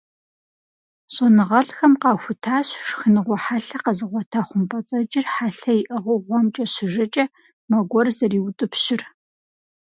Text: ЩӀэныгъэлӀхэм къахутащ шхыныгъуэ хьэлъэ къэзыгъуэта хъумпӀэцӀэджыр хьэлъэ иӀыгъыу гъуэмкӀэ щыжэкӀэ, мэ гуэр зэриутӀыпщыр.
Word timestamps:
ЩӀэныгъэлӀхэм 1.13 1.93
къахутащ 2.01 2.67
шхыныгъуэ 2.87 3.37
хьэлъэ 3.43 3.77
къэзыгъуэта 3.83 4.41
хъумпӀэцӀэджыр 4.47 5.25
хьэлъэ 5.33 5.73
иӀыгъыу 5.79 6.23
гъуэмкӀэ 6.25 6.65
щыжэкӀэ, 6.73 7.25
мэ 7.69 7.77
гуэр 7.89 8.07
зэриутӀыпщыр. 8.17 9.01